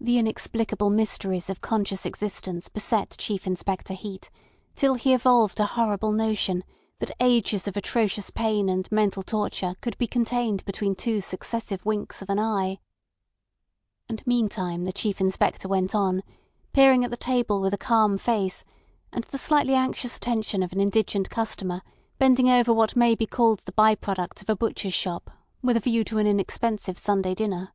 The 0.00 0.18
inexplicable 0.18 0.90
mysteries 0.90 1.48
of 1.48 1.60
conscious 1.60 2.04
existence 2.04 2.68
beset 2.68 3.14
Chief 3.16 3.46
Inspector 3.46 3.94
Heat 3.94 4.28
till 4.74 4.94
he 4.94 5.14
evolved 5.14 5.60
a 5.60 5.66
horrible 5.66 6.10
notion 6.10 6.64
that 6.98 7.12
ages 7.20 7.68
of 7.68 7.76
atrocious 7.76 8.30
pain 8.30 8.68
and 8.68 8.90
mental 8.90 9.22
torture 9.22 9.76
could 9.80 9.96
be 9.98 10.08
contained 10.08 10.64
between 10.64 10.96
two 10.96 11.20
successive 11.20 11.86
winks 11.86 12.20
of 12.22 12.28
an 12.28 12.40
eye. 12.40 12.80
And 14.08 14.26
meantime 14.26 14.82
the 14.82 14.92
Chief 14.92 15.20
Inspector 15.20 15.68
went 15.68 15.94
on, 15.94 16.24
peering 16.72 17.04
at 17.04 17.12
the 17.12 17.16
table 17.16 17.60
with 17.60 17.72
a 17.72 17.78
calm 17.78 18.18
face 18.18 18.64
and 19.12 19.22
the 19.30 19.38
slightly 19.38 19.74
anxious 19.74 20.16
attention 20.16 20.60
of 20.64 20.72
an 20.72 20.80
indigent 20.80 21.30
customer 21.30 21.82
bending 22.18 22.50
over 22.50 22.72
what 22.72 22.96
may 22.96 23.14
be 23.14 23.26
called 23.26 23.60
the 23.60 23.70
by 23.70 23.94
products 23.94 24.42
of 24.42 24.50
a 24.50 24.56
butcher's 24.56 24.92
shop 24.94 25.30
with 25.62 25.76
a 25.76 25.78
view 25.78 26.02
to 26.02 26.18
an 26.18 26.26
inexpensive 26.26 26.98
Sunday 26.98 27.36
dinner. 27.36 27.72